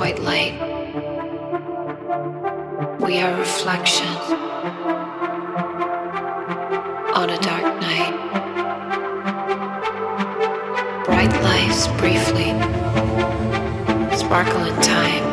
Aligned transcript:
White 0.00 0.18
light. 0.20 0.54
We 3.00 3.18
are 3.18 3.36
reflection 3.38 4.06
on 7.20 7.28
a 7.28 7.38
dark 7.40 7.66
night. 7.82 8.14
Bright 11.04 11.34
lights 11.42 11.86
briefly 12.00 12.50
sparkle 14.16 14.64
in 14.64 14.80
time. 14.80 15.24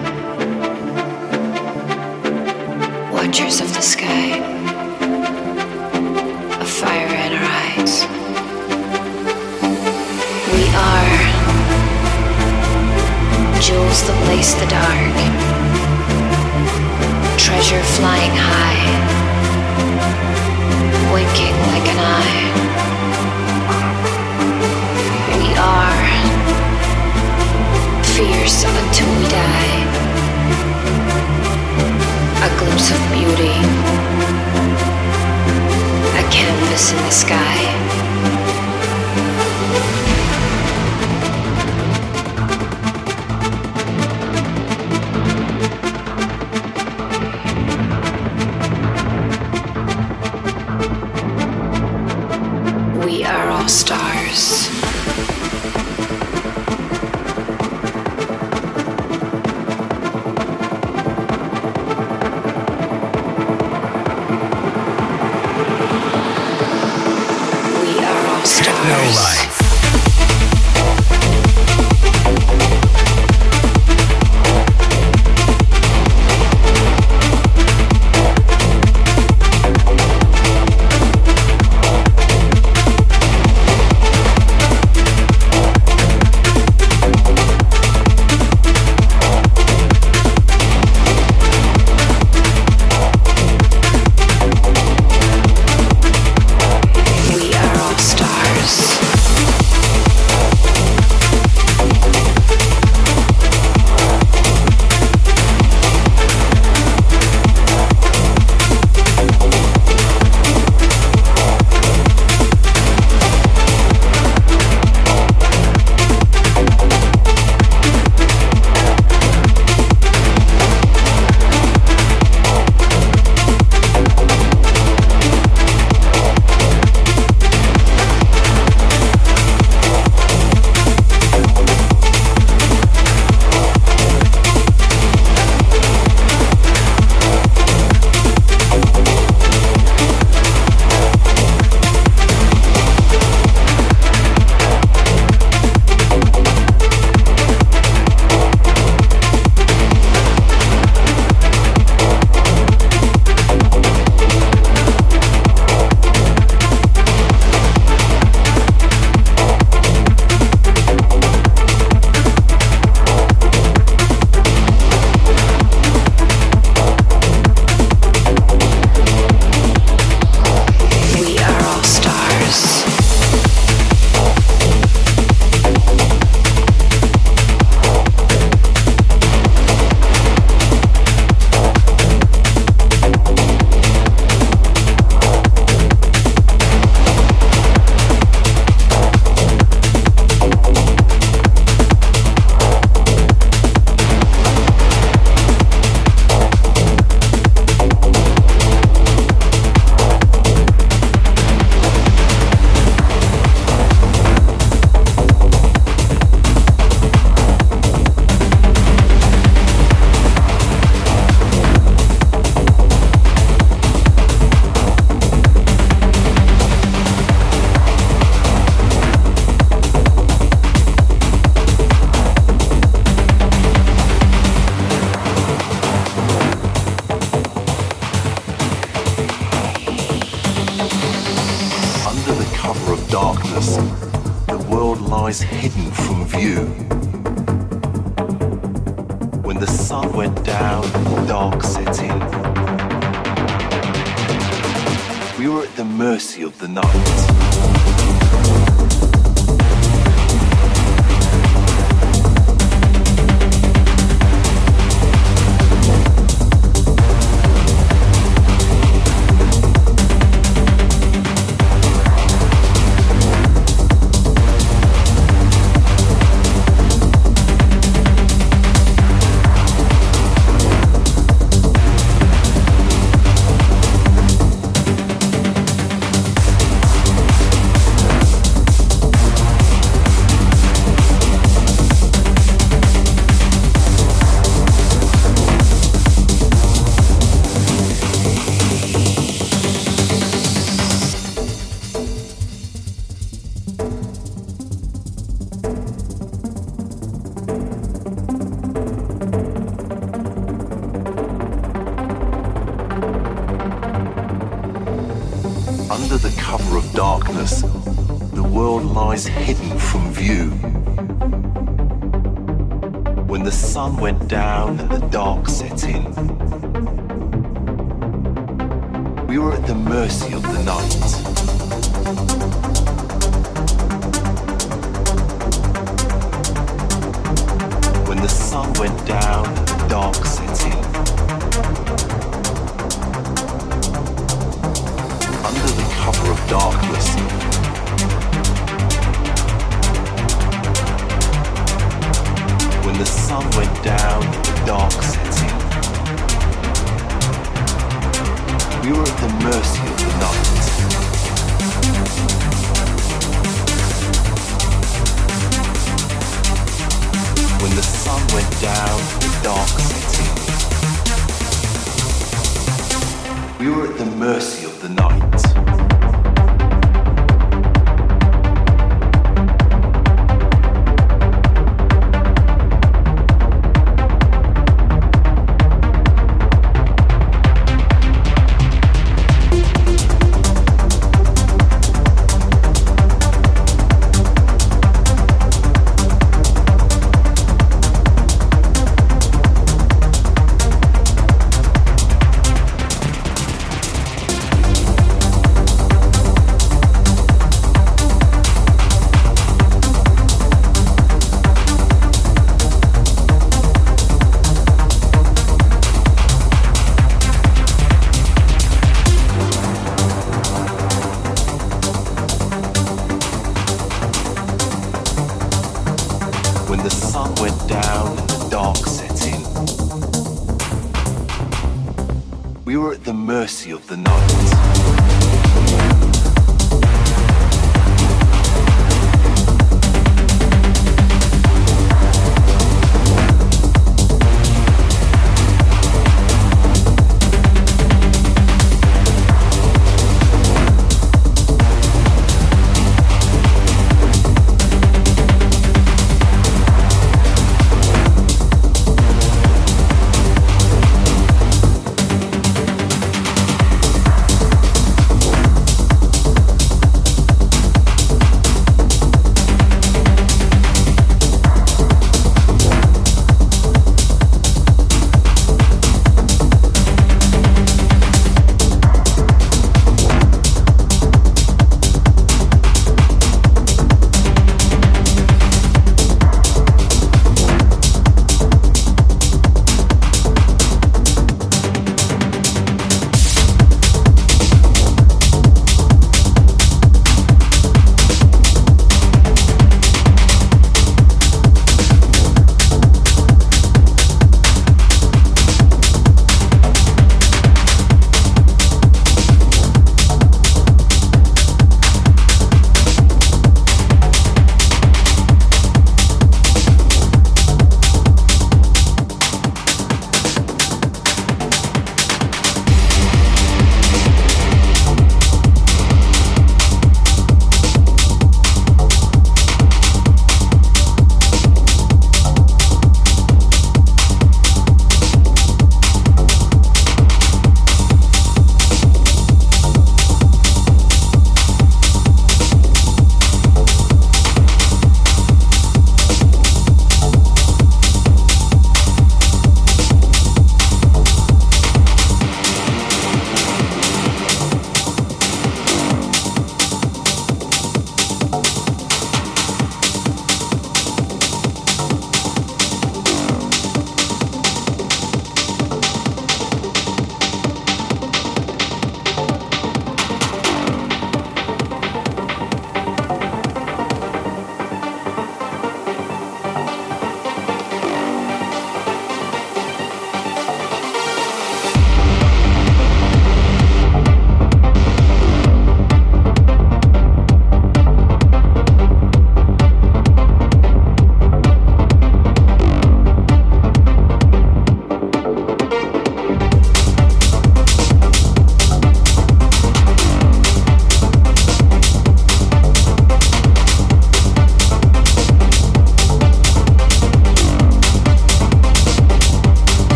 Watchers 3.13 3.61
of 3.61 3.73
the 3.73 3.81
sky, 3.81 4.35
a 6.59 6.65
fire 6.65 7.07
in 7.07 7.31
our 7.31 7.49
eyes. 7.63 8.16
Jewels 13.67 14.01
that 14.07 14.15
lace 14.31 14.53
the 14.63 14.67
dark, 14.71 15.11
treasure 17.35 17.83
flying 17.99 18.31
high, 18.31 18.79
winking 21.11 21.57
like 21.75 21.87
an 21.91 21.99
eye. 21.99 22.47
We 25.35 25.51
are 25.59 25.99
fierce 28.15 28.63
until 28.63 29.11
we 29.19 29.27
die, 29.35 29.83
a 32.39 32.49
glimpse 32.55 32.87
of 32.95 33.01
beauty, 33.11 33.59
a 36.15 36.23
canvas 36.31 36.93
in 36.93 36.99
the 37.03 37.11
sky. 37.11 37.76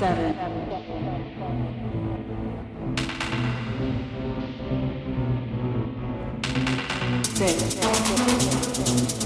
seven, 0.00 0.34
six. 7.34 9.19